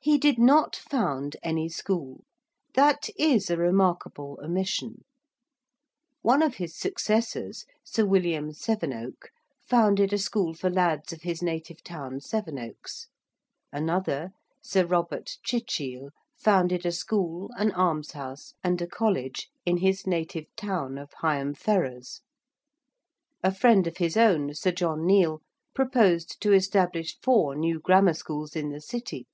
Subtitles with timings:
[0.00, 2.22] He did not found any school.
[2.74, 5.02] That is a remarkable omission.
[6.22, 9.32] One of his successors, Sir William Sevenoke,
[9.66, 13.08] founded a school for lads of his native town Sevenoaks:
[13.72, 14.30] another,
[14.62, 20.96] Sir Robert Chichele, founded a school, an almshouse, and a college in his native town
[20.96, 22.20] of Higham Ferrers.
[23.42, 25.42] A friend of his own, Sir John Niel,
[25.74, 29.26] proposed to establish four new grammar schools in the City.